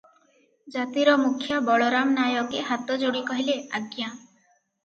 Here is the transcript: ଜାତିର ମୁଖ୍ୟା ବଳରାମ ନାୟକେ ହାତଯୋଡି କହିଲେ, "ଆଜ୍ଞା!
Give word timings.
ଜାତିର 0.75 1.13
ମୁଖ୍ୟା 1.25 1.59
ବଳରାମ 1.67 2.15
ନାୟକେ 2.21 2.65
ହାତଯୋଡି 2.71 3.23
କହିଲେ, 3.31 3.59
"ଆଜ୍ଞା! 3.83 4.13